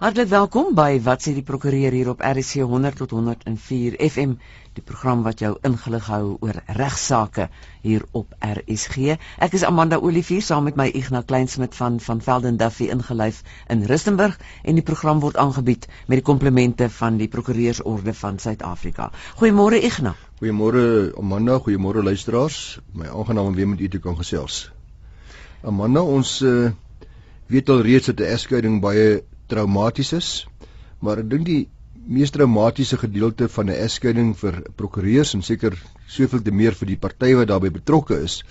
[0.00, 4.30] Hartlik welkom by wat sê die prokureur hier op RC 100 tot 104 FM,
[4.72, 7.50] die program wat jou ingelig hou oor regsaake
[7.82, 9.18] hier op RSG.
[9.44, 13.84] Ek is Amanda Olivier saam met my Ignas Kleinsmid van van Velden Duffy ingelyf in
[13.92, 19.10] Rustenburg en die program word aangebied met die komplemente van die Prokureursorde van Suid-Afrika.
[19.36, 20.16] Goeiemôre Ignas.
[20.40, 22.78] Goeiemôre Amanda, goeiemôre luisteraars.
[22.96, 24.70] My aangenaam om weer met u te kan gesels.
[25.60, 26.70] Amanda, ons uh,
[27.52, 29.20] weet al reeds dat 'n egskeiding baie
[29.50, 30.30] traumaties is,
[31.00, 31.62] maar ek dink die
[32.10, 37.00] mees traumatiese gedeelte van 'n egskeiding vir prokureurs en seker soveel te meer vir die
[37.06, 38.42] partye wat daarbey betrokke is,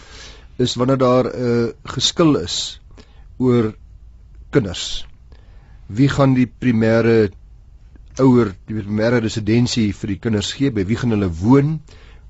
[0.58, 2.80] is wanneer daar 'n uh, geskil is
[3.38, 3.74] oor
[4.52, 5.06] kinders.
[5.88, 7.32] Wie gaan die primêre
[8.20, 10.72] ouer, die primêre residensie vir die kinders gee?
[10.72, 11.80] By wie gaan hulle woon?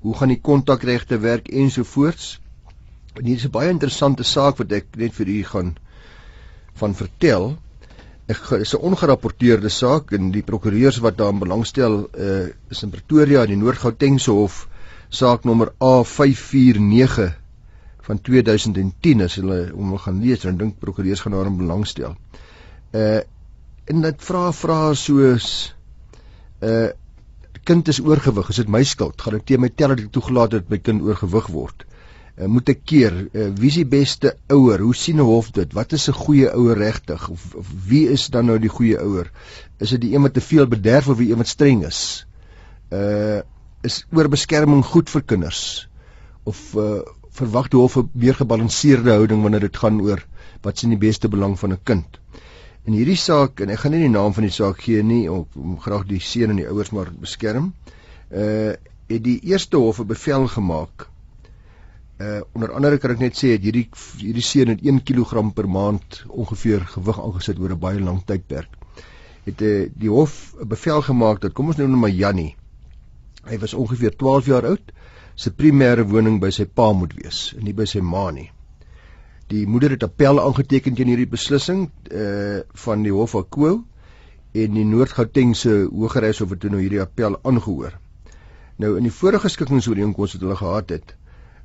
[0.00, 2.38] Hoe gaan die kontakregte werk ensovoorts?
[3.18, 5.76] En hier is 'n baie interessante saak wat ek net vir u gaan
[6.74, 7.58] van vertel.
[8.30, 13.54] Is 'n ongerapporteerde saak en die prokureurs wat daarin belangstel uh, is in Pretoria in
[13.54, 14.68] die Noord-Gautengse Hof
[15.08, 17.32] saak nommer A549
[18.06, 22.14] van 2010 as hulle om wil gaan lees en dink prokureurs gaan daarin belangstel.
[22.94, 23.20] Uh
[23.90, 25.74] en dit vra vra soos
[26.62, 26.90] uh
[27.66, 29.20] kind is oorgewig, is dit my skuld?
[29.20, 31.84] Gaan ek teen my tel dat ek toegelaat het my kind oorgewig word?
[32.40, 34.80] Uh, moet ek keer uh, wie is die beste ouer?
[34.80, 35.72] Hoe sien 'n hof dit?
[35.76, 37.28] Wat is 'n goeie ouer regtig?
[37.28, 39.30] Of, of wie is dan nou die goeie ouer?
[39.78, 42.26] Is dit die een wat te veel bederf of die een wat streng is?
[42.90, 43.40] Uh
[43.82, 45.88] is oorbeskerming goed vir kinders?
[46.44, 47.00] Of uh,
[47.32, 50.26] verwag die hof 'n meer gebalanseerde houding wanneer dit gaan oor
[50.62, 52.20] wat sien die beste belang van 'n kind?
[52.84, 55.46] In hierdie saak en ek gaan nie die naam van die saak gee nie om,
[55.56, 57.72] om graag die seun en die ouers maar beskerm
[58.32, 58.72] uh
[59.10, 61.08] het die eerste hof 'n bevel gemaak
[62.20, 63.86] Uh onder andere kan ek net sê dat hierdie
[64.20, 68.74] hierdie seun het 1 kg per maand ongeveer gewig aangesit oor 'n baie lang tydperk.
[69.46, 72.56] Het uh, die hof 'n bevel gemaak dat kom ons noem hom maar Jannie.
[73.48, 74.92] Hy was ongeveer 12 jaar oud.
[75.34, 78.50] Sy primêre woning by sy pa moet wees nie by sy ma nie.
[79.48, 83.84] Die moeder het appel aangeteken teen hierdie beslissing uh van die hof Akko
[84.52, 87.96] en die Noord-Gautengse Hogeregshof het toe nou hierdie appel aangehoor.
[88.76, 91.16] Nou in die vorige skikkingsooreenkoms wat hulle gehad het,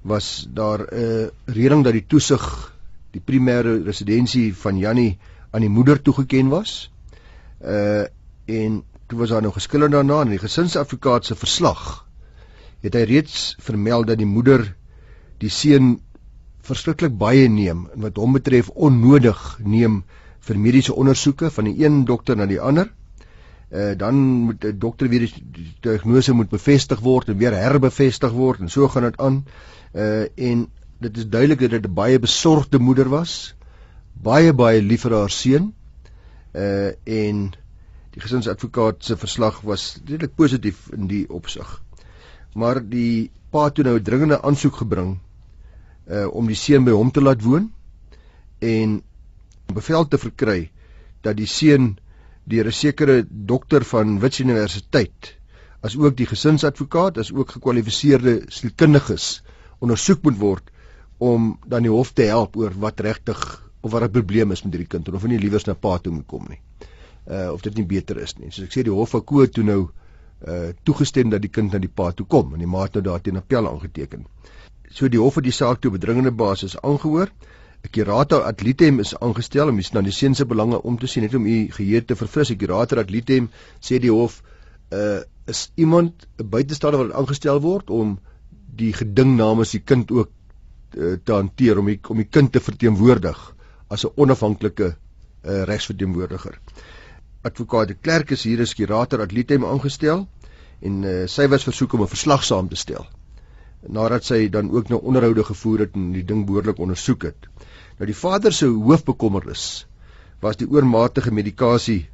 [0.05, 2.43] was daar 'n uh, reëling dat die toesig
[3.11, 5.17] die primêre residensie van Jannie
[5.51, 6.91] aan die moeder toegeken was.
[7.61, 8.05] Uh
[8.45, 12.05] en toe was daar nou geskille daarna in die gesinsadvokaat se verslag
[12.85, 14.67] het hy reeds vermeld dat die moeder
[15.41, 15.95] die seun
[16.65, 20.03] verskriklik baie neem en wat hom betref onnodig neem
[20.45, 22.91] vir mediese ondersoeke van die een dokter na die ander.
[23.71, 28.59] Uh dan moet 'n dokter weer die diagnose moet bevestig word en weer herbevestig word
[28.59, 29.45] en so gaan dit aan.
[29.93, 30.67] Uh en
[30.99, 33.55] dit is duidelik dat dit 'n baie besorgde moeder was
[34.21, 35.73] baie baie lief vir haar seun.
[36.55, 37.51] Uh en
[38.15, 41.81] die gesinsadvokaat se verslag was redelik positief in die opsig.
[42.55, 45.19] Maar die pa het nou 'n dringende aansoek gebring
[46.07, 47.71] uh om die seun by hom te laat woon
[48.59, 49.01] en
[49.73, 50.71] bevel te verkry
[51.21, 51.97] dat die seun
[52.45, 55.35] deur 'n sekere dokter van Wits Universiteit
[55.81, 59.43] as ook die gesinsadvokaat as ook gekwalifiseerde sielkundiges
[59.79, 60.71] ondersoek moet word
[61.17, 63.41] om dan die hof te help oor wat regtig
[63.81, 66.13] of wat 'n probleem is met hierdie kind of of nie liewers na pa toe
[66.13, 66.59] moet kom nie.
[67.27, 68.51] Uh of dit nie beter is nie.
[68.51, 69.89] Soos ek sê die hof akkoord toe nou
[70.47, 73.03] uh toegestem dat die kind na die pa toe kom en die ma het nou
[73.03, 74.25] daarteen appel aangeteken.
[74.89, 77.27] So die hof het die saak toe bedringende basis aangehoor.
[77.27, 77.54] 'n
[77.95, 81.35] Kurator ad litem is aangestel om na die seun se belange om te sien net
[81.35, 82.51] om u geheue te verfris.
[82.51, 83.49] 'n Kurator ad litem
[83.81, 84.41] sê die hof
[84.91, 88.19] uh is iemand 'n buitestander wat aangestel word om
[88.75, 90.31] die geding namens die kind ook
[90.97, 93.55] uh, te hanteer om die, om die kind te verteenwoordig
[93.87, 94.87] as 'n onafhanklike
[95.45, 96.59] uh, regsverteenwoordiger.
[97.41, 100.27] Advokaat de Klerk is hier as kurator adlitem aangestel
[100.81, 103.05] en uh, sy was versoek om 'n verslag saam te stel
[103.87, 107.49] nadat sy dan ook nou onderhoude gevoer het en die ding behoorlik ondersoek het.
[107.97, 109.85] Nou die vader se hoofbekommernis
[110.43, 112.05] was die oormatige medikasie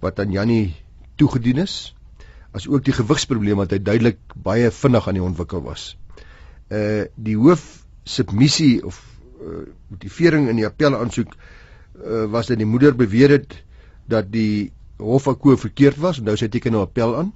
[0.00, 0.74] wat aan Jannie
[1.16, 1.94] toegedien is
[2.54, 5.94] as ook die gewigsprobleem wat hy duidelik baie vinnig aan die ontwikkel was.
[6.70, 7.64] Uh die hoof
[8.04, 9.00] submissie of
[9.40, 13.56] uh, motivering in die appel aansoek uh, was dat die moeder beweer het
[14.10, 14.70] dat die
[15.00, 17.32] hof akkoord verkeerd was en nou sy teken 'n nou appel aan.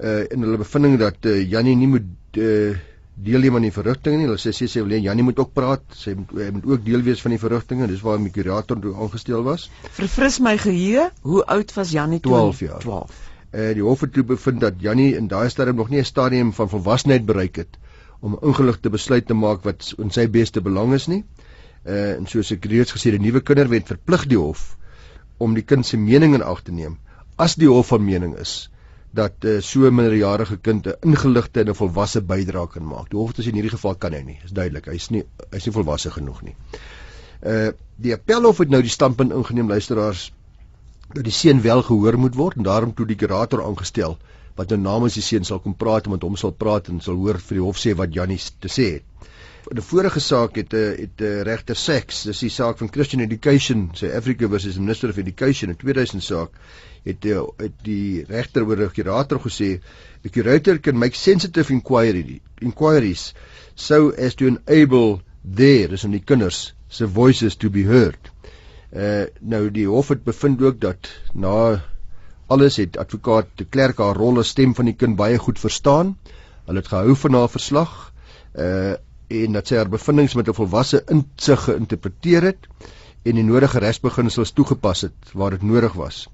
[0.00, 2.74] Uh in hulle bevinding dat uh, Jannie nie moet uh
[3.14, 4.26] deelneem aan die verrigtinge nie.
[4.28, 5.82] Hulle sê sê sy wil hê Jannie moet ook praat.
[5.94, 7.88] Sy moet hy moet ook deel wees van die verrigtinge.
[7.90, 9.70] Dis waarom die kurator toe aangestel was.
[9.96, 12.32] Verfris my geheue, hoe oud was Jannie toe?
[12.32, 12.80] 12 jaar.
[12.86, 16.04] 12 uh, die hof het toe bevind dat Jannie in daai stadium nog nie 'n
[16.04, 17.78] stadium van volwassenheid bereik het
[18.20, 21.24] om 'n ingeligte besluit te maak wat in sy beste belang is nie.
[21.86, 24.76] Uh en soos ek reeds gesê het, die nuwe kinderwet verplig die hof
[25.38, 26.98] om die kind se mening in ag te neem
[27.36, 28.70] as die hof van mening is
[29.10, 33.10] dat uh, so 'n minderjarige kind 'n ingeligte en 'n volwasse bydrae kan maak.
[33.10, 34.38] Die hof het in hierdie geval kan hy nie.
[34.44, 34.86] Is duidelik.
[34.86, 36.54] Hy's nie hy's nie volwasse genoeg nie.
[37.42, 40.32] Uh die appelhof het nou die standpunt ingeneem luisteraars
[41.12, 44.18] dat die seun wel gehoor moet word en daarom toe die kurator aangestel
[44.54, 47.18] wat nou namens die seun sal kom praat en met hom sal praat en sal
[47.20, 49.28] hoor vir die hof sê wat Jannie te sê het.
[49.70, 52.92] In 'n vorige saak het 'n eh, het 'n regter Sachs, dis die saak van
[52.92, 56.50] Christian Education, sê Africa versus Minister of Education in 2000 saak,
[57.04, 59.80] die, eh, het die regter oor die kurator gesê,
[60.22, 63.34] "The curator can make sensitive inquiry inquiries
[63.74, 68.30] so as to enable their, is in die kinders se voices to be heard."
[68.92, 71.82] Uh nou die hof het bevind ook dat na
[72.46, 76.18] alles het advokaat de Klerk haar rol as stem van die kind baie goed verstaan.
[76.66, 78.12] Hulle het gehou van haar verslag.
[78.54, 78.94] Uh
[79.30, 82.66] en dat sy haar bevindinge met 'n volwasse insig geïnterpreteer het
[83.22, 86.28] en die nodige regsbeginsels toegepas het waar dit nodig was.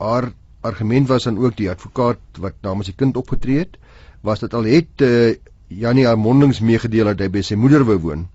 [0.00, 0.30] Haar
[0.66, 3.78] argument was dan ook die advokaat wat namens die kind opgetree het,
[4.24, 5.34] was dit al het uh,
[5.70, 8.26] Janie haar mondings meegedeel dat hy by sy moeder wou woon,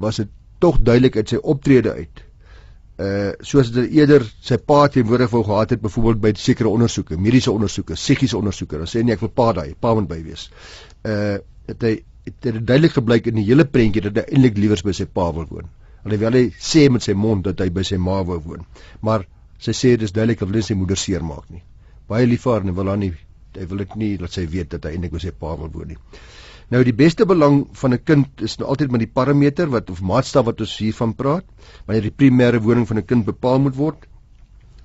[0.00, 0.30] was dit
[0.62, 2.24] tog duidelik uit sy optrede uit.
[2.98, 7.52] Uh soos dit eerder sy pa teenwoordig wou gehad het byvoorbeeld by sekere ondersoeke, mediese
[7.52, 10.48] ondersoeke, psigiese ondersoeke, dan sê nee ek wil pa daai, pa moet by wees.
[11.06, 11.36] Uh
[11.68, 11.92] het hy
[12.26, 15.28] het dit duidelik gebleik in die hele prentjie dat hy eintlik liewers by sy pa
[15.36, 15.68] wil woon.
[16.08, 18.64] Alhoewel hy sê met sy mond dat hy by sy ma wou woon,
[19.04, 19.28] maar
[19.58, 21.62] sy sê dis duidelik hy sy moeder seermaak nie.
[22.08, 23.12] Baie lief vir haar en wil haar nie
[23.58, 25.94] hy wil dit nie dat sy weet dat hy eintlik by sy pa wil woon
[25.94, 25.98] nie.
[26.68, 30.00] Nou die beste belang van 'n kind is nou altyd met die parameter wat of
[30.00, 31.44] maatstaf wat ons hiervan praat,
[31.86, 34.06] wanneer die primêre woning van 'n kind bepaal moet word.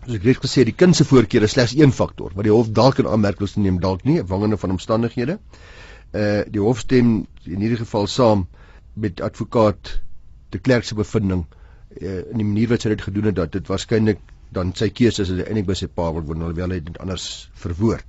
[0.06, 2.52] Soos ek reeds gesê het, die kind se voorkeure is slegs een faktor wat die
[2.52, 5.40] hof dalk in aanmerking neem dalk nie afhangende van omstandighede
[6.14, 8.48] uh die hof stem in hierdie geval saam
[8.94, 10.02] met advokaat
[10.50, 11.46] de Klerk se bevinding
[12.02, 14.20] uh, in die manier wat sy dit gedoen het dat dit waarskynlik
[14.54, 17.28] dan sy keuse is hy eintlik by sy pa wil woon alhoewel hy dit anders
[17.64, 18.06] verwoord.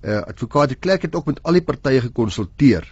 [0.00, 2.86] Uh advokaat de Klerk het ook met al die partye gekonsulteer.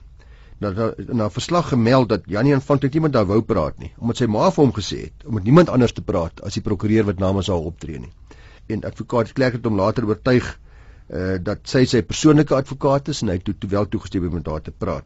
[0.61, 4.27] Dat in 'n verslag gemeld dat Janie aanvanklik niemand daar wou praat nie, omdat sy
[4.27, 7.19] ma vir hom gesê het om met niemand anders te praat as die prokureur wat
[7.19, 8.13] namens haar optree nie.
[8.67, 10.59] En advokaat de Klerk het hom later oortuig
[11.09, 14.47] uh dat sy sy persoonlike advokaat is en hy het toe wel toegestem om met
[14.47, 15.05] haar te praat.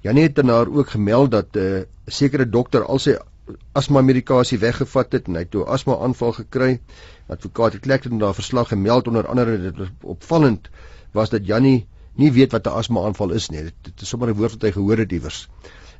[0.00, 3.16] Janie het dan haar ook gemeld dat 'n uh, sekere dokter al sy
[3.78, 6.70] asma medikasie weggevat het en hy het toe asma aanval gekry.
[7.32, 10.70] Advokaat het klek in haar verslag gemeld onder andere dit opvallend
[11.12, 13.62] was dat Janie nie weet wat 'n asma aanval is nie.
[13.62, 15.48] Dit, dit is sommer 'n woord wat hy gehoor het iewers.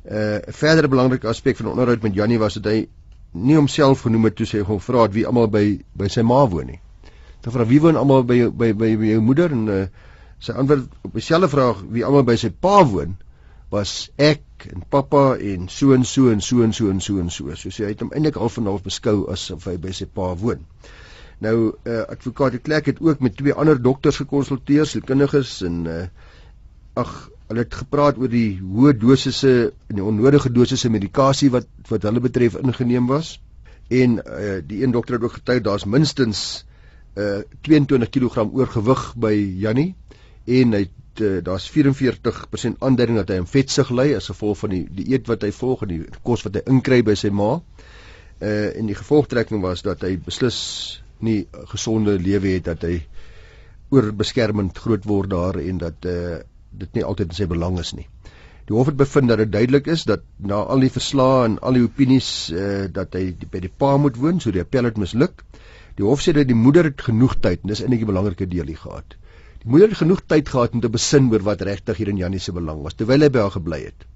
[0.05, 2.87] Uh 'n verdere belangrike aspek van onderhoud met Janie was dat hy
[3.31, 6.47] nie homself genoem het toe sy hom vra het wie almal by by sy ma
[6.47, 6.79] woon nie.
[7.41, 9.85] Dan vra wie woon almal by by by by jou moeder en uh,
[10.39, 13.17] sy antwoord op dieselfde vraag wie almal by sy pa woon
[13.73, 17.29] was ek en pappa en so en so en so en so en so en
[17.29, 17.55] so.
[17.55, 20.63] So sy het hom eintlik al van half beskou asof hy by sy pa woon.
[21.43, 26.05] Nou uh, advokaat Klerk het ook met twee ander dokters gekonsulteer, sielkundiges en uh,
[26.97, 27.11] ag
[27.47, 32.23] hulle het gepraat oor die hoë dosisse en die onnodige dosisse medikasie wat wat hulle
[32.23, 33.37] betref ingeneem was.
[33.87, 36.63] En uh, die een dokter het ook getuig daar's minstens
[37.17, 39.95] uh 22 kg oorgewig by Jannie
[40.45, 40.83] en hy
[41.21, 45.27] uh, daar's 44% aanduiding dat hy aan vetsug ly as gevolg van die die eet
[45.31, 47.57] wat hy volg en die kos wat hy inkry by sy ma.
[48.37, 50.57] Uh en die gevolgtrekking was dat hy beslis
[51.25, 52.99] nie gesonde lewe het dat hy
[53.89, 56.37] oorbeskermend groot word daar en dat uh
[56.77, 58.05] dit nie altyd in sy belang is nie.
[58.67, 61.79] Die hof het bevind dat dit duidelik is dat na al die verslae en al
[61.79, 65.41] die opinies uh dat hy by die pa moet woon, so die appel het misluk.
[65.97, 68.69] Die hof sê dat die moeder het genoeg tyd en dis eintlik 'n belangrike deel
[68.69, 69.15] hier gehad.
[69.15, 69.26] Die
[69.67, 72.53] moeder het genoeg tyd gehad om te besin oor wat regtig hier in Jannie se
[72.55, 74.09] belang was terwyl hy by haar gebly het.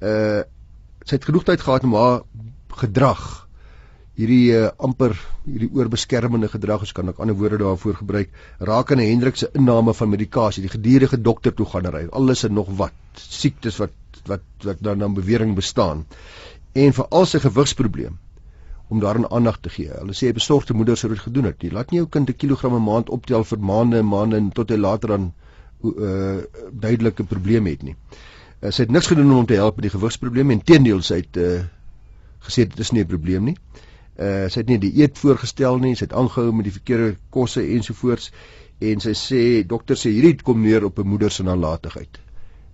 [0.00, 0.42] Uh
[1.02, 2.20] sy het genoeg tyd gehad om haar
[2.78, 3.22] gedrag
[4.18, 5.16] hierdie uh, amper
[5.46, 8.30] hierdie oorbeskermende gedrag, as kan ek ander woorde daarvoor gebruik,
[8.60, 12.04] raak aan Hendrik se inname van medikasie, die gedurende dokter toe gaan ry.
[12.12, 13.96] Alles en nog wat siektes wat
[14.30, 16.04] wat wat dan dan bewering bestaan.
[16.78, 18.20] En vir al sy gewigsprobleem
[18.92, 19.90] om daaraan aandag te gee.
[19.98, 21.62] Hulle sê besorgde moeder sou dit gedoen het.
[21.64, 24.50] Jy laat nie jou kind 'n kilogram 'n maand optel vir maande en maande en
[24.52, 25.32] tot hy later dan
[25.84, 27.96] uh, duidelike probleem het nie.
[28.60, 31.22] Uh, sy het niks gedoen om hom te help met die gewigsprobleem en teendeel sy
[31.22, 31.62] het uh,
[32.46, 33.56] gesê dit is nie 'n probleem nie.
[34.18, 37.62] Uh, sy het nie die eet voorgestel nie, sy het aangehou met die verkeerde kosse
[37.62, 38.30] ensovoorts
[38.80, 42.20] en sy sê dokter sê hierdie kom neer op 'n moeder se nalatigheid.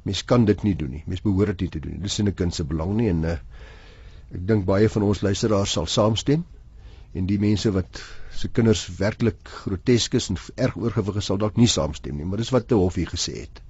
[0.03, 1.03] Mens kan dit nie doen nie.
[1.07, 2.03] Mens behoort dit nie te doen nie.
[2.03, 3.37] Dis in 'n kind se belang nie en uh,
[4.35, 6.45] Ek dink baie van ons luisteraars sal saamstem
[7.17, 8.01] en die mense wat
[8.39, 12.43] se kinders werklik grotesk is en erg oorgewig is sal dalk nie saamstem nie, maar
[12.43, 13.63] dis wat te hof hier gesê het.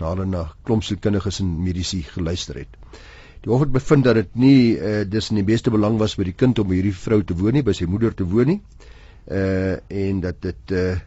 [0.00, 2.80] Nadat na klomp sielkundiges en medisy geluister het.
[3.44, 6.28] Die hof het bevind dat dit nie uh, dis in die beste belang was vir
[6.28, 8.60] die kind om by hierdie vrou te woon nie, by sy moeder te woon nie.
[9.30, 10.98] uh en dat dit uh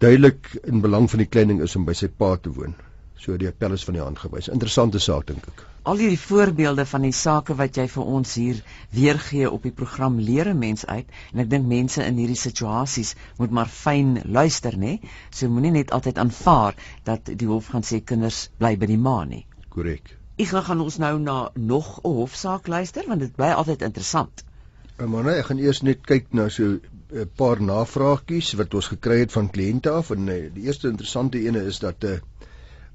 [0.00, 2.74] duidelik in belang van die kleining is om by sy pa te woon.
[3.20, 4.48] So die appel is van die hand gewys.
[4.48, 5.69] Interessante saak dink ek.
[5.82, 8.58] Al hierdie voorbeelde van die sake wat jy vir ons hier
[8.92, 13.14] weergee op die program leer 'n mens uit en ek dink mense in hierdie situasies
[13.38, 14.98] moet maar fyn luister, nê?
[15.30, 19.24] So moenie net altyd aanvaar dat die hof gaan sê kinders bly by die ma
[19.24, 19.46] nie.
[19.68, 20.16] Korrek.
[20.36, 24.44] Ek gaan ons nou na nog 'n hofsaak luister want dit bly altyd interessant.
[24.98, 26.80] Eh, maar nee, ek gaan eers net kyk na so 'n
[27.12, 31.40] eh, paar navraagtjies wat ons gekry het van kliënte af en nee, die eerste interessante
[31.40, 32.18] ene is dat 'n uh,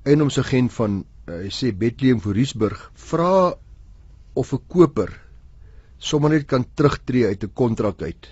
[0.05, 3.55] eiendomsagent van uh, hy sê Bethlehem Voorriesburg vra
[4.37, 5.11] of 'n koper
[5.97, 8.27] sommer net kan terugtreë uit 'n kontrak uit.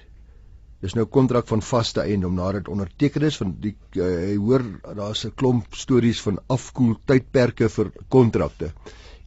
[0.82, 4.64] Dis nou 'n kontrak van vaste eiendom nadat onderteken is van die uh, hy hoor
[4.96, 8.74] daar's 'n klomp stories van afkoel tydperke vir kontrakte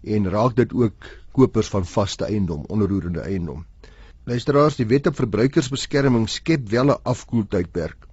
[0.04, 3.64] en raak dit ook kopers van vaste eiendom, onroerende eiendom.
[4.24, 8.06] Luisteraars, die wet op verbruikersbeskerming skep wel 'n afkoeltydperk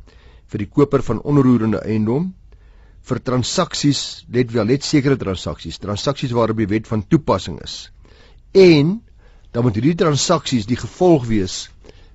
[0.48, 2.34] vir die koper van onroerende eiendom
[3.04, 7.90] vir transaksies, let wel, net sekere transaksies, transaksies waarop die wet van toepassing is.
[8.56, 9.02] En
[9.54, 11.58] dan moet hierdie transaksies die gevolg wees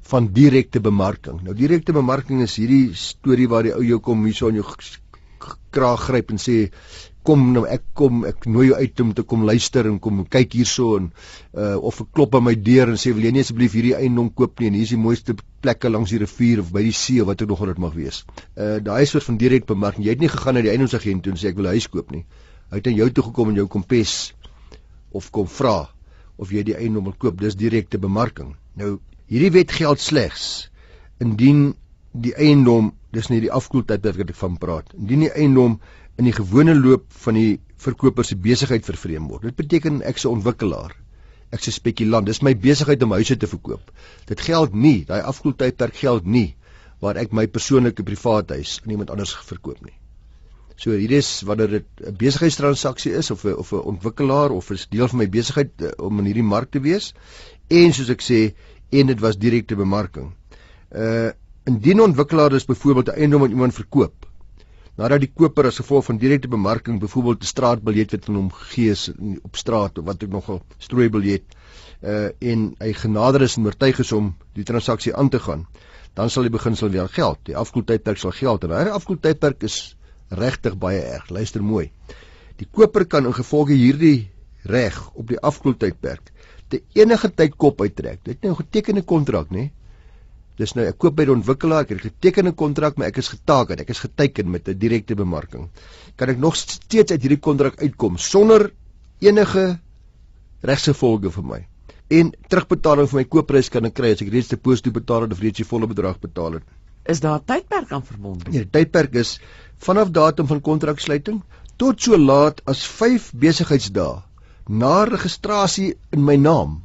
[0.08, 1.42] van direkte bemarking.
[1.44, 4.66] Nou direkte bemarking is hierdie storie waar die ou jou kom hierso in jou
[5.74, 6.56] kraag gryp en sê
[7.28, 10.56] kom nou ek kom ek nooi jou uit om te kom luister en kom kyk
[10.56, 11.10] hierso en
[11.52, 14.30] uh of ek klop aan my deur en sê wil jy nie asseblief hierdie eiendom
[14.40, 17.24] koop nie en hier is die mooiste plekke langs die rivier of by die see
[17.28, 18.22] wat ook nog dit mag wees.
[18.56, 20.06] Uh daai soort van direk bemarking.
[20.06, 22.14] Jy het nie gegaan na die eiendomsagent toe en sê ek wil 'n huis koop
[22.14, 22.24] nie.
[22.70, 24.14] Hy het aan jou toe gekom en jou kom pes
[25.12, 25.88] of kom vra
[26.38, 27.40] of jy die eiendom wil koop.
[27.40, 28.56] Dis direkte bemarking.
[28.74, 30.70] Nou hierdie wet geld slegs
[31.20, 31.74] indien
[32.12, 34.92] die eiendom dis nie die afkoeltyd wat ek van praat.
[34.96, 35.80] Indien die eiendom
[36.18, 39.46] in die gewone loop van die verkoper se besigheid vervreem word.
[39.46, 40.96] Dit beteken ek se ontwikkelaar.
[41.54, 42.26] Ek se spekulant.
[42.26, 43.92] Dis my besigheid om huise te verkoop.
[44.26, 46.50] Dit geld nie, daai afkoeltydperk geld nie
[46.98, 49.94] waar ek my persoonlike privaat huis aan iemand anders verkoop nie.
[50.78, 54.78] So hier is wanneer dit 'n besigheidstransaksie is of 'n of 'n ontwikkelaar of 'n
[54.90, 57.14] deel van my besigheid uh, om in hierdie mark te wees
[57.70, 58.54] en soos ek sê
[58.90, 60.32] en dit was direkte bemarking.
[60.90, 61.30] Uh
[61.64, 64.27] indien ontwikkelaar is byvoorbeeld 'n eiendom aan iemand verkoop
[64.98, 68.90] nadat die koper as gevolg van direkte bemarking byvoorbeeld 'n straatbiljet wat aan hom gegee
[68.90, 69.10] is
[69.42, 71.44] op straat of wat ook nogal strooibiljet
[72.02, 75.66] uh en hy genader is en oortuig is om die transaksie aan te gaan
[76.18, 77.38] dan sal die beginsel weer geld.
[77.46, 79.78] Die afkoeltydperk sal geld en hierdie afkoeltydperk is
[80.34, 81.28] regtig baie erg.
[81.30, 81.90] Luister mooi.
[82.58, 84.30] Die koper kan in gevolge hierdie
[84.66, 86.32] reg op die afkoeltydperk
[86.68, 88.18] te enige tyd kop uittrek.
[88.24, 89.70] Dit is nou 'n getekende kontrak nê
[90.58, 93.28] Dis nou ek koop by die ontwikkelaar, ek het geteken 'n kontrak, maar ek is
[93.30, 95.68] geteken, ek is geteken met 'n direkte bemarking.
[96.16, 98.72] Kan ek nog steeds uit hierdie kontrak uitkom sonder
[99.20, 99.78] enige
[100.62, 101.66] regsgevolge vir my?
[102.10, 105.40] En terugbetaling vir my koopprys kan ek kry as ek reeds deposito betaal het of
[105.40, 106.62] reeds die volle bedrag betaal het.
[107.06, 108.50] Is daar 'n tydperk aan verbonde?
[108.50, 109.40] Nee, die tydperk is
[109.78, 111.42] vanaf datum van kontraksluiting
[111.76, 114.22] tot so laat as 5 besigheidsdae
[114.68, 116.82] na registrasie in my naam.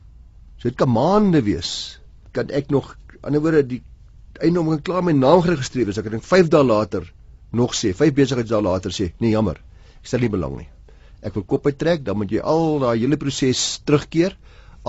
[0.58, 2.00] So dit kan maande wees.
[2.32, 2.96] Kan ek nog
[3.28, 3.82] ander woorde die
[4.42, 7.06] eiendom kan klaar my naam geregistreer is ek dink 5 dae later
[7.62, 9.60] nog sê 5 besigheidsdae later sê nee jammer
[10.00, 10.70] ek stel nie belang nie
[11.24, 14.36] ek wil kop uittrek dan moet jy al daai hele proses terugkeer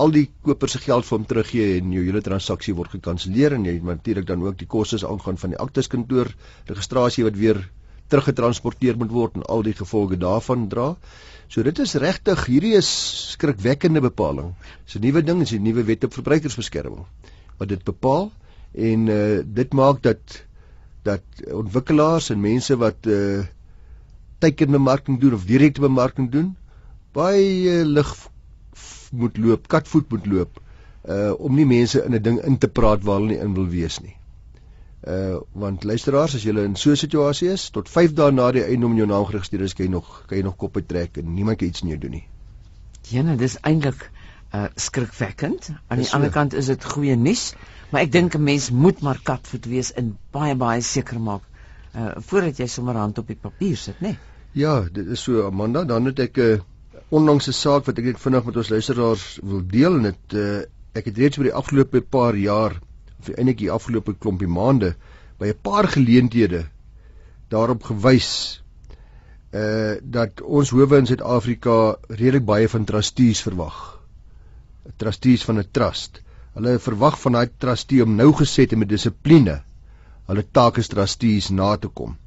[0.03, 3.67] al die koper se geld vir hom teruggee en jou hele transaksie word gekanselleer en
[3.69, 6.31] jy natuurlik dan ook die kostes aangaan van die akteskantoor
[6.71, 7.61] registrasie wat weer
[8.11, 10.91] teruggetransporteer moet word en al die gevolge daarvan dra.
[11.49, 12.89] So dit is regtig hierdie is
[13.31, 14.51] skrikwekkende bepaling.
[14.85, 17.05] Dis 'n nuwe ding, dis 'n nuwe wet op verbruikersbeskerming
[17.57, 18.31] wat dit bepaal
[18.71, 20.43] en uh dit maak dat
[21.03, 23.43] dat ontwikkelaars en mense wat uh
[24.39, 26.55] teikenbemarking doen of direkte bemarking doen
[27.15, 28.11] baie uh, lig
[29.15, 30.61] moet loop, katvoet moet loop
[31.09, 33.67] uh om nie mense in 'n ding in te praat waar hulle nie in wil
[33.69, 34.15] wees nie.
[35.07, 38.63] Uh want luisteraars as jy in so 'n situasie is tot 5 dae na die
[38.63, 41.33] eiendom in jou naam geregistreer is, kan jy nog kan jy nog kop uittrek en
[41.33, 42.27] niemand kan iets aan jou doen nie.
[43.09, 44.09] Jene, dis eintlik
[44.55, 45.71] uh skrikwekkend.
[45.87, 47.53] Aan die ander kant is dit goeie nuus,
[47.89, 51.43] maar ek dink 'n mens moet maar katvoet wees en baie baie seker maak
[51.95, 54.07] uh voordat jy sommer hand op die papier sit, né?
[54.07, 54.17] Nee?
[54.55, 56.59] Ja, dit is so Amanda, dan het ek 'n uh,
[57.09, 60.63] onlangse saak wat ek net vinnig met ons luisteraars wil deel en dit uh
[60.95, 62.79] ek het reeds oor die afgelope paar jaar
[63.19, 64.95] of eintlik die afgelope klompie maande
[65.39, 66.65] by 'n paar geleenthede
[67.49, 68.61] daarop gewys
[69.51, 73.94] uh dat ons howe in Suid-Afrika redelik baie van trustees verwag
[74.97, 76.21] trustees van 'n trust.
[76.53, 79.61] Hulle verwag van daai trustee om nou geset en met dissipline
[80.27, 82.17] hulle take as trustees na te kom.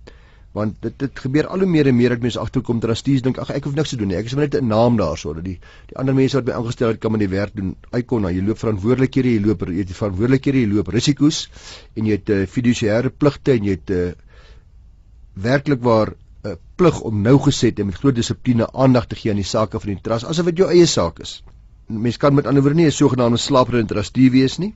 [0.56, 3.50] want dit dit gebeur al hoe meer en meer dat mense agterkom trustees dink ag
[3.54, 5.58] ek hoef niks te doen nie ek is net 'n naam daarso dat die
[5.90, 8.44] die ander mense wat by aangestel het kan maar die werk doen uitkom nou jy
[8.46, 11.42] loop verantwoordelikhede jy loop jy verantwoordelikhede jy loop risiko's
[11.96, 14.08] en jy het uh, fiduciêre pligte en jy het uh,
[15.48, 19.30] werklik waar 'n uh, plig om nou geset en met groot dissipline aandag te gee
[19.30, 21.42] aan die sake van die trust asof dit jou eie saak is
[21.88, 24.74] mense kan met ander woorde nie 'n sogenaamde slaapende trustee wees nie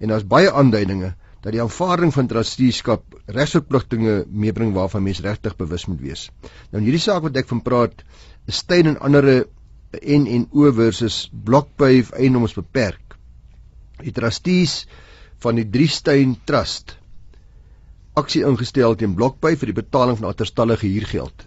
[0.00, 5.86] en daar's baie aanduidinge dat die aanvaarding van trusteeskap regsverpligtinge meebring waarvan mens regtig bewus
[5.86, 6.30] moet wees.
[6.70, 8.04] Nou in hierdie saak wat ek van praat,
[8.46, 9.46] is Steyn en ander
[10.00, 13.16] N en O versus Blockpave eiendoms beperk.
[14.00, 14.86] Die trustees
[15.38, 16.96] van die Drie Steyn Trust
[18.14, 21.46] aksie ingestel teen Blockpave vir die betaling van agterstallige huurgeld.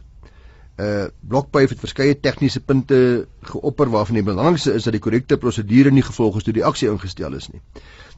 [0.75, 2.97] Uh Blockpave het verskeie tegniese punte
[3.47, 6.89] geopper waarvan die belangrikste is dat die korrekte prosedure nie gevolg is toe die aksie
[6.91, 7.61] ingestel is nie.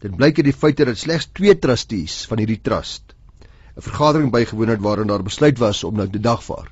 [0.02, 3.14] Dit blyk uit die feit dat slegs 2 trustees van hierdie trust
[3.78, 6.72] 'n vergadering bygewoon het waarin daar besluit was om nou te dagvaar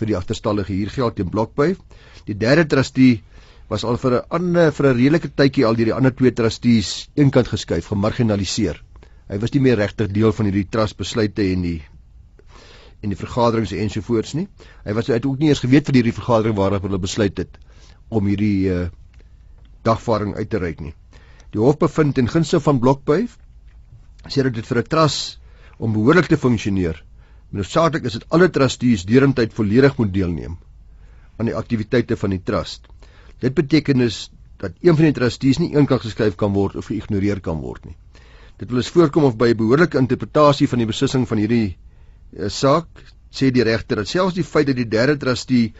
[0.00, 1.76] vir die agterstallige huurgeld teen Blockpay.
[2.24, 3.20] Die derde trustee
[3.68, 7.10] was al vir 'n ander vir 'n redelike tydjie al deur die ander twee trustees
[7.14, 8.82] eenkant geskuif, gemarginaliseer.
[9.28, 11.82] Hy was nie meer regtig deel van hierdie trust besluite en die
[13.00, 14.46] en die vergaderings ensovoorts nie.
[14.84, 17.58] Hy was uit ook nie eens geweet van hierdie vergadering waarop hulle besluit het
[18.08, 18.88] om hierdie uh,
[19.86, 20.94] dagvaarding uit te reik nie.
[21.54, 23.26] Die hof bevind ten gunste van Blokpay
[24.28, 25.38] sê dat dit vir 'n trust
[25.78, 27.02] om behoorlik te funksioneer,
[27.50, 30.58] noodsaaklik is dit alle trustees derentyd volledig moet deelneem
[31.38, 32.86] aan die aktiwiteite van die trust.
[33.40, 34.30] Dit beteken is
[34.60, 37.96] dat een van die trustees nie eenkant geskryf kan word of geïgnoreer kan word nie.
[38.60, 41.78] Dit wil eens voorkom of by 'n behoorlike interpretasie van die beslissing van hierdie
[42.48, 42.86] saak
[43.30, 45.72] sê die regter dat selfs die feit dat die derde trustee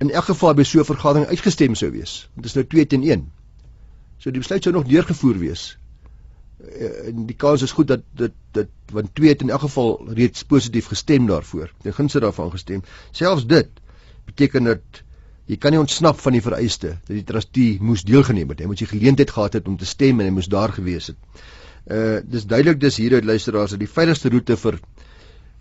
[0.00, 3.02] in elk geval by so 'n vergadering uitgestem sou wees, dit is nou 2 teen
[3.02, 3.30] 1
[4.24, 5.62] So die besluit sou nog deurgevoer wees.
[6.64, 9.90] Eh, en die kans is goed dat dit dit want twee het in elk geval
[10.16, 11.72] reeds positief gestem daarvoor.
[11.84, 12.80] Die gunste daarvan gestem.
[13.12, 13.82] Selfs dit
[14.24, 15.02] beteken dat
[15.50, 18.62] jy kan nie ontsnap van die vereiste dat die trustee moes deelgeneem het.
[18.64, 21.44] Hy moet die geleentheid gehad het om te stem en hy moes daar gewees het.
[21.84, 24.80] Uh dis duidelik dis hieruit luisteraars dat die veiligste roete vir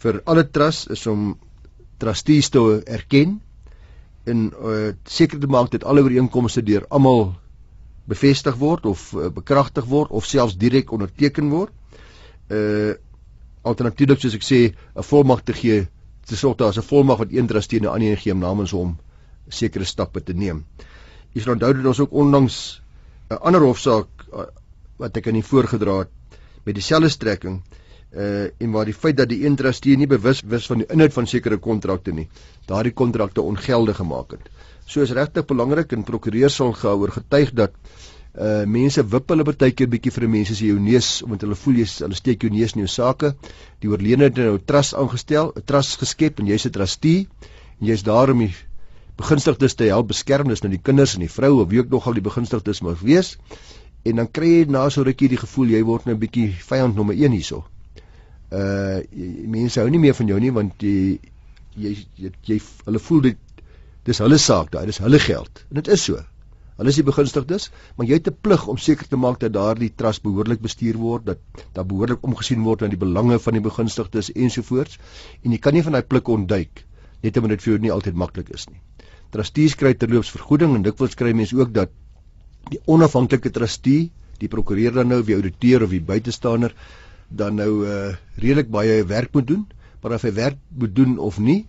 [0.03, 1.33] vir alle trust is om
[2.01, 3.39] trustees te erken
[4.27, 7.33] en uh seker te maak dat alle ooreenkomste deur almal
[8.07, 11.71] bevestig word of uh, bekragtig word of selfs direk onderteken word.
[12.51, 12.95] Uh
[13.63, 15.87] alternatiefelik soos ek sê, 'n volmag te gee
[16.27, 18.97] te sorg is 'n volmag wat een trustee na ander gee namens hom
[19.47, 20.65] sekere stappe te neem.
[21.33, 22.81] Jy sal onthou dat ons ook onlangs
[23.31, 24.45] 'n ander hofsaak uh,
[24.97, 26.11] wat ek aan die voorgedra het
[26.65, 27.63] met dieselfde strekking
[28.13, 31.13] uh en waar die feit dat die een trustee nie bewus was van die inhoud
[31.13, 32.27] van sekere kontrakte nie,
[32.67, 34.49] daardie kontrakte ongeldig gemaak het.
[34.85, 37.73] So is regtig belangrik en prokureurs sal gehoor getuig dat
[38.33, 41.81] uh mense wip hulle baie keer bietjie vir mense se jou neus omdat hulle voel
[41.83, 43.33] jy hulle steek jou neus in jou sake.
[43.81, 47.27] Die oorledene het nou 'n trust aangestel, 'n trust geskep en jy's 'n trustee
[47.79, 48.53] en jy's daar om die
[49.17, 52.13] begunstigdes te help beskerm, dis nou die kinders en die vrou of wie ook nogal
[52.13, 53.37] die begunstigdes mag wees.
[54.03, 56.95] En dan kry jy na so rukkie die gevoel jy word nou 'n bietjie vyand
[56.95, 57.63] nommer 1 hierso.
[58.53, 59.01] Uh
[59.49, 61.19] mense hou nie meer van jou nie want jy
[61.75, 63.39] jy jy, jy hulle voel dit
[64.07, 65.63] Dis hulle saak daai, dis hulle geld.
[65.71, 66.19] En dit is so.
[66.79, 69.91] Hulle is die begunstigdes, maar jy het 'n plig om seker te maak dat daardie
[70.01, 71.39] trust behoorlik bestuur word, dat
[71.73, 74.97] daar behoorlik omgesien word na die belange van die begunstigdes ensovoorts.
[75.43, 76.85] En jy kan nie van daai plig ontduik
[77.23, 78.81] net omdat dit vir jou nie altyd maklik is nie.
[79.31, 81.89] Trustees kry terloops vergoeding en dikwels kry mense ook dat
[82.69, 86.73] die onafhanklike trustee, die prokureur dan nou of die ouditeur of die buitestander
[87.35, 89.67] dan nou uh redelik baie werk moet doen,
[90.01, 91.63] maar of hy werk moet doen of nie,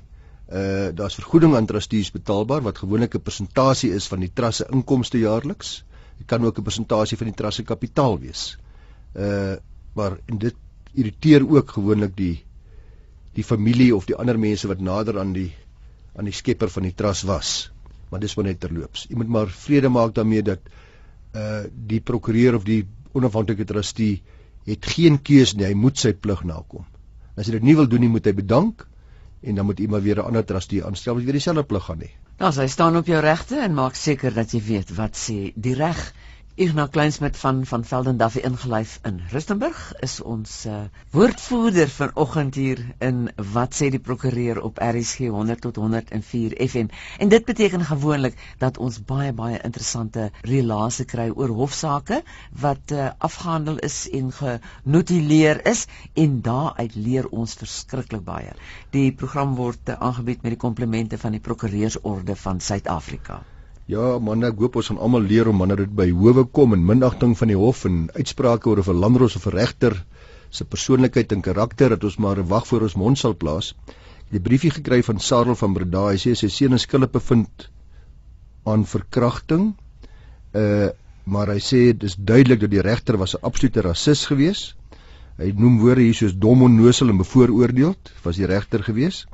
[0.53, 4.67] Uh daar's vergoeding aan trustees betaalbaar wat gewoonlik 'n persentasie is van die trust se
[4.71, 5.85] inkomste jaarliks.
[6.19, 8.59] Dit kan ook 'n persentasie van die trust se kapitaal wees.
[9.17, 9.57] Uh
[9.95, 10.55] maar en dit
[10.93, 12.45] irriteer ook gewoonlik die
[13.33, 15.55] die familie of die ander mense wat nader aan die
[16.17, 17.73] aan die skepper van die trust was.
[18.11, 19.07] Maar dis maar net terloops.
[19.09, 20.61] Jy moet maar vrede maak daarmee dat
[21.35, 24.23] uh die prokureur of die onafhanklike trustee
[24.65, 25.67] het geen keuse nie.
[25.69, 26.85] Hy moet sy plig nakom.
[27.37, 28.87] As hy dit nie wil doen nie, moet hy bedank
[29.45, 32.11] en dan moet iemand weer 'n ander trustee aanstel wat weer dieselfde plig gaan hê.
[32.37, 35.75] Dan sy staan op jou regte en maak seker dat jy weet wat sê die
[35.75, 36.13] reg
[36.57, 42.83] Ignas Kleinsmid van van Velden Duffy ingelyf in Rustenburg is ons uh, woordvoerder vanoggend hier
[43.03, 48.39] in wat sê die prokureur op RSG 100 tot 104 FM en dit beteken gewoonlik
[48.63, 52.21] dat ons baie baie interessante relase kry oor hofsaake
[52.67, 58.55] wat uh, afgehandel is en genotuleer is en daaruit leer ons verskriklik baie.
[58.95, 63.43] Die program word uh, aangebied met die komplimente van die prokureursorde van Suid-Afrika.
[63.85, 66.87] Ja, man, ek hoop ons gaan almal leer om wanneer dit by howe kom en
[66.89, 69.97] minagting van die hof en uitsprake oor 'n landros of 'n regter
[70.51, 73.75] se persoonlikheid en karakter dat ons maar wag voor ons mond sal plaas.
[74.33, 76.07] 'n briefie gekry van Sarel van Breda.
[76.09, 77.69] Hy sê sy seun is skuldig bevind
[78.65, 79.75] aan verkrachting.
[80.55, 80.89] Uh
[81.27, 84.75] maar hy sê dit is duidelik dat die regter was 'n absolute rasis gewees.
[85.37, 89.27] Hy noem woorde hier soos dom onnosel en bevooroordeeld, was die regter gewees.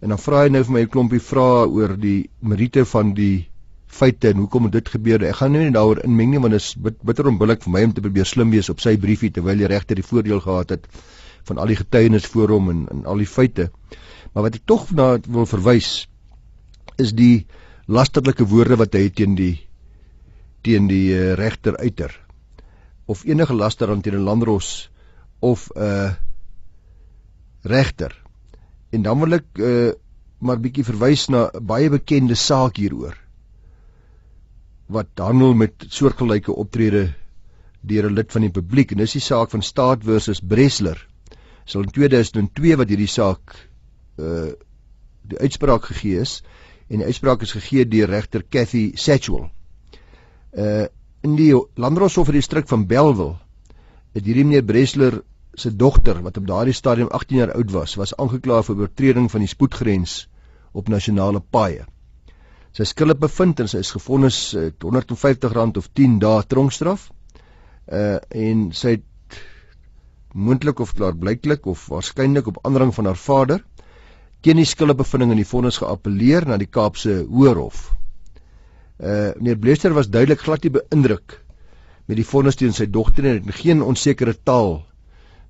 [0.00, 3.51] En dan vra hy nou vir my 'n klompie vrae oor die meriete van die
[3.92, 5.22] feite en hoekom dit gebeur.
[5.28, 7.92] Ek gaan nie daaroor inmeng nie want dit is bit, bitter onbillik vir my om
[7.96, 10.88] te probeer slim wees op sy briefie terwyl die regter die voordeel gehad het
[11.48, 13.68] van al die getuienis voor hom en en al die feite.
[14.32, 15.92] Maar wat ek tog na wil verwys
[17.02, 17.46] is die
[17.86, 19.54] lasterlike woorde wat hy teen die
[20.62, 22.14] teen die uh, regter uiter
[23.10, 24.90] of enige laster aan teen 'n landros
[25.40, 26.12] of 'n uh,
[27.62, 28.14] regter.
[28.90, 29.92] En dan wil ek uh,
[30.38, 33.21] maar bietjie verwys na 'n baie bekende saak hieroor
[34.92, 37.06] wat handel met soortgelyke optrede
[37.80, 40.98] deur 'n lid van die publiek en dis die saak van Staat versus Bresler.
[41.64, 43.56] Sal in 2002 wat hierdie saak
[44.18, 44.52] uh
[45.22, 46.42] die uitspraak gegee is
[46.90, 49.50] en die uitspraak is gegee deur regter Cathy Satchwell.
[50.52, 50.86] Uh
[51.22, 53.38] in die Landroshof vir die distrik van Bellville
[54.12, 55.22] het hierdie meneer Bresler
[55.54, 59.44] se dogter wat op daardie stadium 18 jaar oud was, was aangekla vir oortreding van
[59.44, 60.26] die spoedgrens
[60.72, 61.84] op nasionale paaie.
[62.72, 67.10] Sy is skuldig bevind en sy is gevonnis met R150 of 10 dae tronkstraf.
[67.92, 69.40] Uh en sy het
[70.32, 73.60] moontlik of klaarblyklik of waarskynlik op aandrang van haar vader
[74.40, 77.90] teen die skuldbevinding in die vonnis geappeleer na die Kaapse Hoërhof.
[78.98, 81.36] Uh meneer Blester was duidelik glad nie beïndruk
[82.08, 84.78] met die vonnis teen sy dogter en het geen onsekere taal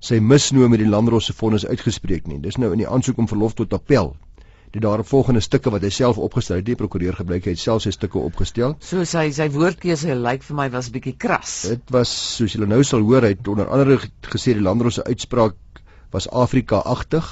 [0.03, 2.41] sy misnoom met die landros se vonnis uitgespreek nie.
[2.43, 4.11] Dis nou in die aansoek om verlof tot appel.
[4.73, 8.17] Die daaropvolgende stukke wat hy self opgestel het, die prokureur gebruik het self sy stukke
[8.17, 8.73] opgestel.
[8.81, 11.61] So sy sy woordkeuse lyk vir my was bietjie kras.
[11.69, 13.99] Dit was soos julle nou sal hoor, hy het onder andere
[14.33, 15.57] gesê die landros se uitspraak
[16.13, 17.29] was Afrika-agtig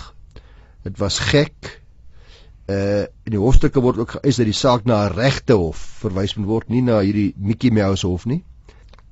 [0.81, 1.81] Dit was gek.
[2.65, 6.35] Uh in die hofstukke word ook geëis dat die saak na 'n regte hof verwys
[6.35, 8.43] moet word, nie na hierdie Mickey Mouse hof nie.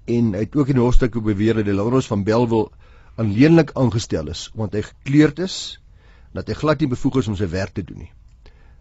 [0.05, 2.71] En hy het ook in die hofstukke beweer dat die Laurens van Belwel
[3.15, 5.79] aanleenlik aangestel is omdat hy gekleurd is
[6.33, 8.11] dat hy glad nie bevoeg is om sy werk te doen nie.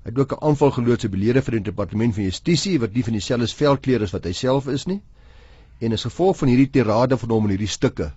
[0.04, 3.04] Hy het ook 'n aanval geloods op belede vir die departement van justisie wat nie
[3.04, 5.02] van dieselfde velkleur is wat hy self is nie.
[5.80, 8.12] En as gevolg van hierdie tirade van hom in hierdie stukke,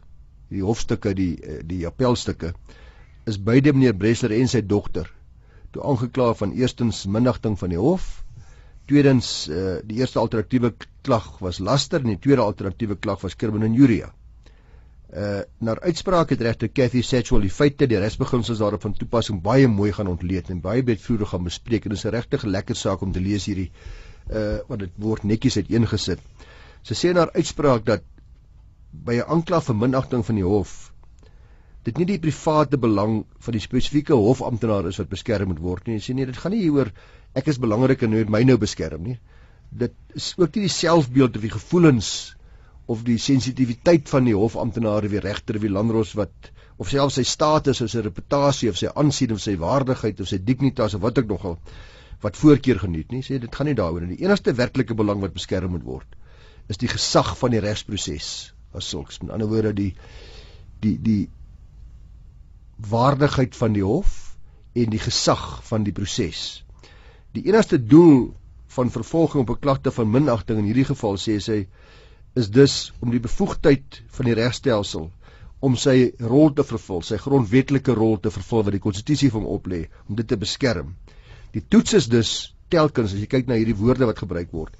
[0.49, 2.53] hierdie hofstukke, die eh, die appelstukke,
[3.25, 5.11] is beide meneer Bresler en sy dogter
[5.71, 8.23] toe aangekla van eerstens minnigting van die hof,
[8.89, 10.73] tweedens uh, die eerste alternatiewe
[11.05, 14.01] klag was laster en die tweede alternatiewe klag was criminal injury.
[15.11, 19.67] Uh na uitspraak het regter Cathy Satchwell die feite die regsbeginsels daarop van toepassing baie
[19.67, 23.01] mooi gaan ontleed en baie breedvoerig gaan bespreek en dit is 'n regtig lekker saak
[23.01, 23.71] om te lees hierdie
[24.31, 26.19] uh want dit word netjies uiteengesit.
[26.83, 28.03] Sy sê in haar uitspraak dat
[28.91, 30.91] by 'n aanklag vir minagting van die hof
[31.87, 35.97] dit nie die private belang van die spesifieke hofamptenaar is wat beskerm moet word nie.
[35.97, 36.91] Jy sien nie, dit gaan nie hieroor
[37.33, 39.17] ek is belangrik en jy moet my nou beskerm nie.
[39.71, 42.11] Dit is ook nie die selfbeeld of die gevoelens
[42.91, 46.51] of die sensitiwiteit van die hofamptenaar of die regter of die landros wat
[46.81, 50.39] of selfs sy status of sy reputasie of sy aansien of sy waardigheid of sy
[50.41, 51.59] dignitas of wat ek nogal
[52.21, 53.21] wat voorkeur geniet nie.
[53.25, 54.17] Sê dit gaan nie daaroor nie.
[54.17, 56.17] Die enigste werklike belang wat beskerm moet word
[56.69, 58.27] is die gesag van die regsproses
[58.77, 59.19] as sulks.
[59.21, 59.91] Met ander woorde die
[60.81, 61.21] die die
[62.91, 64.35] waardigheid van die hof
[64.73, 66.63] en die gesag van die proses.
[67.35, 68.31] Die enigste doel
[68.71, 71.67] van vervolging op 'n klagte van minagting in hierdie geval sê sy
[72.33, 75.09] is dus om die bevoegdheid van die regstelsel
[75.61, 79.49] om sy rol te vervul, sy grondwetlike rol te vervul wat die konstitusie vir hom
[79.51, 80.95] oplê om dit te beskerm.
[81.53, 82.31] Die toets is dus
[82.71, 84.77] telkens as jy kyk na hierdie woorde wat gebruik word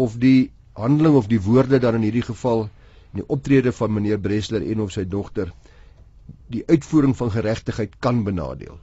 [0.00, 2.66] of die handeling of die woorde dan in hierdie geval
[3.12, 5.52] in die optrede van meneer Bresler en of sy dogter
[6.50, 8.78] die uitvoering van geregtigheid kan benadeel.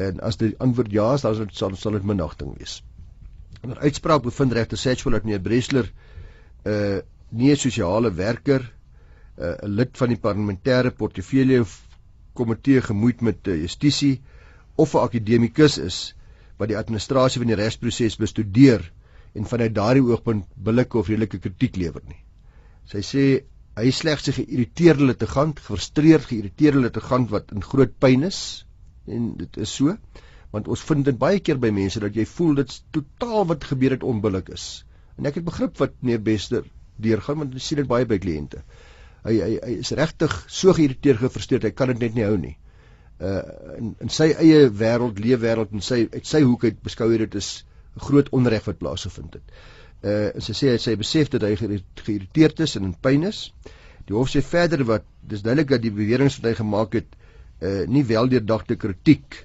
[0.00, 2.80] En as die antwoord ja is, dan sal sal dit minagting wees.
[3.62, 5.92] 'n uitspraak bevind regter Satchwell dat meneer Bresler
[6.64, 8.62] uh, nie 'n sosiale werker,
[9.38, 11.64] uh, 'n uh, lid van die parlementêre portefeulje
[12.34, 14.20] komitee gemoeid met uh, justisie
[14.76, 16.14] of 'n akademikus is
[16.58, 18.92] wat die administrasie van die regsproses bestudeer
[19.34, 22.20] en vanuit daardie oogpunt billike of redelike kritiek lewer nie.
[22.84, 23.24] Sy sê
[23.76, 28.66] hy slegs 'n geïrriteerde litigant, gefrustreerd geïrriteerde litigant wat in groot pyn is
[29.06, 29.96] en dit is so
[30.52, 33.94] want ons vind dit baie keer by mense dat jy voel dit totaal wat gebeur
[33.96, 34.84] het onbillik is.
[35.18, 36.64] En ek het begrip wat meneer Bester
[37.02, 38.62] deurgaan want ek sien dit baie by kliënte.
[39.26, 42.56] Hy hy hy is regtig so geïrriteerd gefrustreerd, hy kan dit net nie hou nie.
[43.22, 43.42] Uh
[43.78, 47.38] in in sy eie wêreld, leefwêreld en sy uit sy hoek uit beskou hy dit
[47.38, 49.54] 'n groot onreg wat plaasgevind het.
[50.02, 53.50] Uh sy sê sy besef dat hy geïrriteerd is en in pyn is.
[54.08, 57.16] Die hof sê verder wat dis duidelik dat die beweringe wat hy gemaak het
[57.62, 59.44] uh nie weldeurdagte kritiek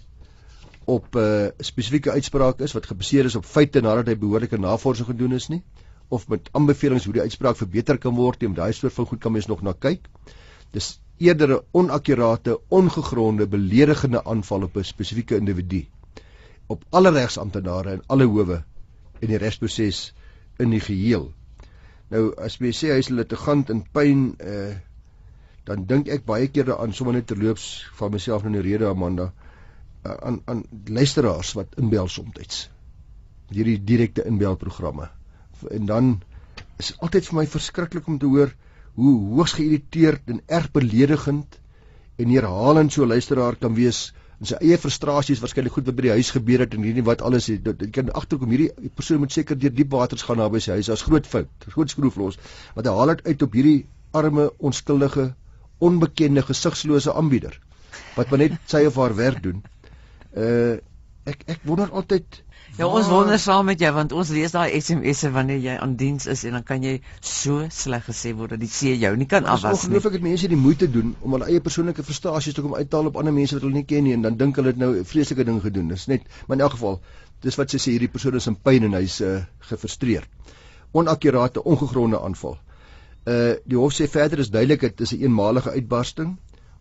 [0.87, 5.07] op 'n uh, spesifieke uitspraak is wat gebaseer is op feite nadat hy behoorlike navorsing
[5.07, 5.61] gedoen is nie
[6.07, 9.31] of met aanbevelings hoe die uitspraak verbeter kan word en daai soort van goed kan
[9.31, 10.05] mens nog na kyk.
[10.71, 15.85] Dis eerder 'n onakkurate, ongegronde, beledigende aanval op 'n spesifieke individu
[16.67, 18.63] op alle regsamptenare en alle howe
[19.19, 20.13] in die regsproses
[20.57, 21.33] in die geheel.
[22.09, 24.75] Nou as jy sê hy is litigant in pyn uh
[25.67, 28.87] dan dink ek baie keer daaraan sommer net terloops van myself nou in die rede
[28.87, 29.47] Amanda uh,
[30.07, 32.69] aan aan luisteraars wat inbel soms.
[33.53, 35.09] Hierdie direkte inbelprogramme.
[35.71, 36.09] En dan
[36.77, 38.53] is altyd vir my verskriklik om te hoor
[38.97, 41.59] hoe hoogs geïrriteerd en erg beledigend
[42.17, 46.15] en herhalend so luisteraar kan wees en sy eie frustrasies waarskynlik goed wat by die
[46.17, 49.57] huis gebeur het en hierdie wat alles het dit kan agterkom hierdie persoon moet seker
[49.57, 52.37] deur diep waters gaan naby sy huis as groot fout groot skroef los
[52.77, 53.79] wat hy haal uit op hierdie
[54.21, 55.31] arme onskuldige
[55.89, 57.57] onbekende gesigslose aanbieder
[58.17, 59.61] wat maar net sy of haar werk doen
[60.37, 60.75] uh
[61.27, 62.43] ek ek wonder altyd
[62.77, 66.27] Ja, ons wonder saam met jou want ons lees daai SMS'e wanneer jy aan diens
[66.29, 69.47] is en dan kan jy so sleg gesê word dat die see jou nie kan
[69.49, 69.95] afwas nie.
[69.95, 73.17] Ongelooflik dat mense die moeite doen om hulle eie persoonlike frustrasies te kom uithaal op
[73.17, 75.47] ander mense wat hulle nie ken nie en dan dink hulle het nou 'n vreeslike
[75.47, 75.87] ding gedoen.
[75.89, 77.01] Dis net, maar in elk geval,
[77.41, 80.29] dis wat sy sê hierdie persoon is in pyn en hy's uh, gefrustreerd.
[80.93, 82.59] Onakkurate, ongegronde aanval.
[83.25, 86.37] Uh die hof sê verder is duidelik dit is 'n eenmalige uitbarsting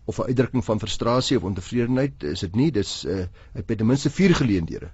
[0.07, 2.71] of 'n uitdrukking van frustrasie of ontevredenheid, is dit nie?
[2.71, 4.89] Dis uh hy het ten minste 4 geleenthede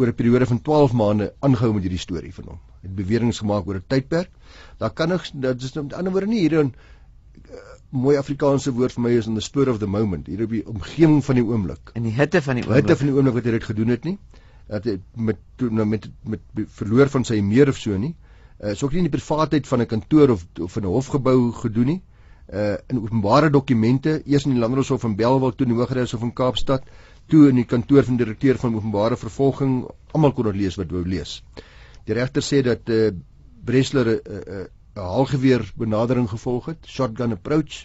[0.00, 2.60] oor 'n periode van 12 maande aangehou met hierdie storie van hom.
[2.82, 4.30] Het beweringe gemaak oor 'n tydperk.
[4.78, 6.74] Daar kan nog dit is met ander woorde nie hier 'n
[7.50, 7.58] uh,
[7.90, 10.66] mooi Afrikaanse woord vir my is in the spur of the moment, hier op die
[10.66, 11.90] omgewing van die oomblik.
[11.94, 12.82] In die hitte van die oomblik.
[12.82, 14.18] Hitte van die oomblik wat hy dit gedoen het nie.
[14.66, 18.14] Dat hy met nou met, met met verloor van sy meer of so nie.
[18.60, 21.52] Uh, is ook nie in die privaatheid van 'n kantoor of of in 'n hofgebou
[21.52, 22.02] gedoen nie.
[22.50, 26.32] Uh in openbare dokumente, eers in die Landdroshof in Belwel toe in die Hooggeregshof in
[26.34, 26.82] Kaapstad
[27.30, 31.04] toe in die kantoor van die direkteur van openbare vervolging almal kon lees wat wou
[31.06, 31.40] lees.
[32.06, 33.12] Die regter sê dat uh,
[33.64, 34.66] Bresler 'n uh, 'n
[34.98, 37.84] uh, halgeweer benadering gevolg het, shotgun approach,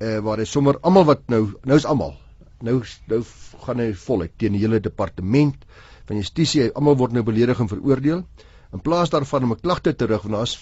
[0.00, 2.14] uh, waar hy sommer almal wat nou nou is almal.
[2.62, 3.22] Nou nou
[3.64, 5.56] gaan hy voluit teen die hele departement
[6.06, 6.70] van justisie.
[6.74, 8.24] Almal word nou belediging veroordeel.
[8.72, 10.58] In plaas daarvan om 'n klagte terug want daar's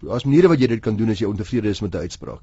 [0.00, 2.42] daar's maniere wat jy dit kan doen as jy ontevrede is met 'n uitspraak.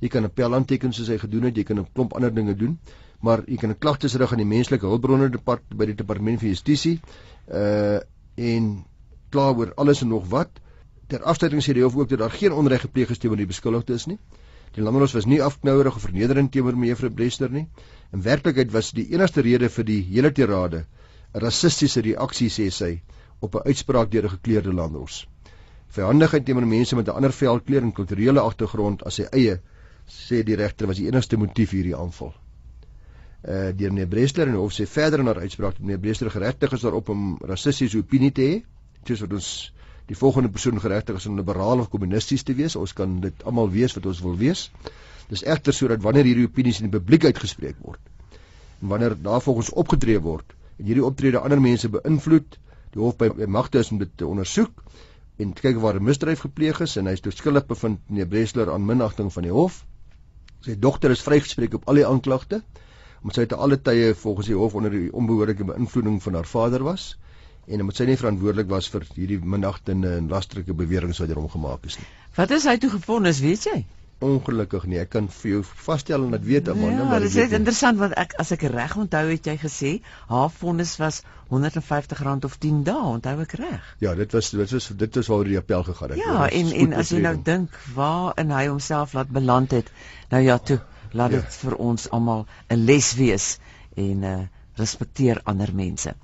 [0.00, 2.54] Jy kan 'n appel aanteken soos hy gedoen het, jy kan 'n klomp ander dinge
[2.54, 2.78] doen
[3.22, 6.48] maar jy kan 'n klagte rig aan die menslike hulpbronne departement by die departement van
[6.48, 7.00] justisie
[7.48, 8.00] uh
[8.34, 8.84] en
[9.30, 10.60] kla oor alles en nog wat.
[11.06, 13.94] Ter afsluiting sê die hof ook dat daar geen onreg gepleeg is teenoor die beskuldigde
[13.94, 14.18] is nie.
[14.74, 17.66] Die landros was nie afknouerig of vernederend teenoor mevrou Brester nie.
[18.12, 20.86] In werklikheid was die enigste rede vir die hele tirade
[21.34, 23.02] 'n rassistiese reaksie sê sy
[23.40, 25.26] op 'n uitspraak deur 'n gekleurde landros
[25.92, 29.60] verhandigheid teenoor mense met 'n ander velkleur en kulturele agtergrond as sy eie
[30.08, 32.32] sê die regter was die enigste motief hierdie aanval.
[33.42, 36.72] Uh, deur meneer Bresler en hof sê verder in haar uitspraak dat meneer Bresler geregtig
[36.72, 38.62] is daarop om rassistiese opinie te hê
[39.04, 39.72] soos wat ons
[40.06, 42.76] die volgende persoon geregtig is om liberaal of kommunisties te wees.
[42.76, 44.70] Ons kan dit almal wees wat ons wil wees.
[45.28, 48.00] Dis egter sodat wanneer hierdie opinies in die publiek uitgespreek word
[48.82, 52.58] en wanneer daar volgens opgetree word en hierdie optrede ander mense beïnvloed
[52.92, 54.82] die hof by, by magte is om dit te ondersoek
[55.38, 58.86] en kyk waar 'n misdryf gepleeg is en hy is skuldig bevind meneer Bresler aan
[58.86, 59.84] minagting van die hof
[60.60, 62.62] sy dogter is vrygespreek op al die aanklagte
[63.22, 66.82] omdat sy te alle tye volgens die hof onder die onbehoorlike beïnvloeding van haar vader
[66.82, 67.16] was
[67.66, 71.50] en omdat sy nie verantwoordelik was vir hierdie minagtende en lasterlike beweringe wat deur hom
[71.52, 72.08] gemaak is nie.
[72.36, 73.76] Wat is hy toe gefonnis, weet jy?
[74.22, 74.98] Ongelukkig nie.
[75.02, 78.14] Ek kan vir jou vasstel en dit weet Amanda, ja, maar dit is interessant want
[78.22, 79.92] ek as ek reg onthou het jy gesê
[80.30, 83.90] haar vonnis was R150 of 10 dae, onthou ek reg?
[84.04, 86.22] Ja, dit was dit was dit was waaroor die appel gegaan het.
[86.22, 89.90] Ja, en en as jy nou dink waar in hy homself laat beland het.
[90.30, 90.80] Nou ja, toe
[91.12, 91.58] laat dit ja.
[91.66, 93.52] vir ons almal 'n les wees
[93.96, 94.40] en uh
[94.80, 96.14] respekteer ander mense.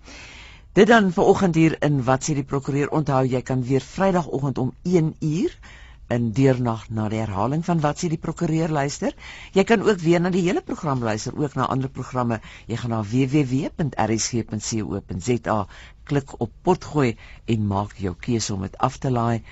[0.73, 4.73] Dit dan vanoggend hier in wat sê die prokureur onthou jy kan weer Vrydagoggend om
[4.83, 5.59] 1 uur
[6.09, 9.13] in deernag na die herhaling van wat sê die prokureur luister.
[9.53, 12.41] Jy kan ook weer na die hele program luister, ook na ander programme.
[12.67, 13.77] Jy gaan na www.rsg.co.za,
[16.09, 19.43] klik op potgooi en maak jou keuse om dit af te laai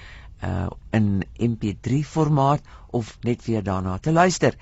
[0.45, 4.55] uh in MP3 formaat of net weer daarna te luister.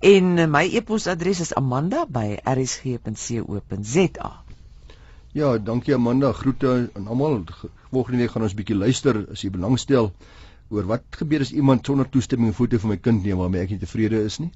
[0.00, 4.42] En uh, my e-posadres is amanda@rsg.co.za.
[5.32, 6.32] Ja, dankie Amanda.
[6.32, 7.44] Groete aan almal.
[7.90, 10.12] Volgende week gaan ons bietjie luister as jy belangstel
[10.70, 13.70] oor wat gebeur as iemand sonder toestemming 'n foto van my kind neem waarmee ek
[13.70, 14.50] nie tevrede is nie.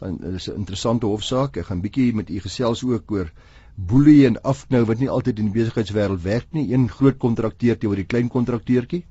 [0.00, 1.56] Gaan dis 'n interessante hofsaak.
[1.56, 3.32] Ek gaan bietjie met u gesels ook oor
[3.74, 6.72] boelie en afknou wat nie altyd in die besigheidswêreld werk nie.
[6.72, 9.04] Een groot kontrakteur teenoor die klein kontrakteurtjie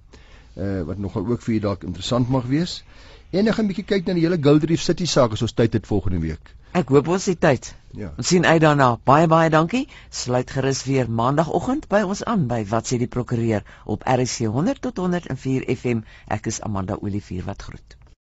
[0.58, 2.84] uh, wat nogal ook vir u dalk interessant mag wees.
[3.32, 5.88] En ek gaan bietjie kyk na die hele Goldreef City saak as ons tyd het
[5.88, 6.56] volgende week.
[6.76, 7.68] Ek hoop ons het tyd.
[7.96, 8.10] Ja.
[8.20, 8.88] Ons sien uit daarna.
[9.10, 9.86] Baie baie dankie.
[10.22, 13.64] Sluit gerus weer maandagooggend by ons aan by Wat sê die prokureur
[13.96, 16.04] op RC 100 tot 104 FM.
[16.28, 17.96] Ek is Amanda Olivier wat groet.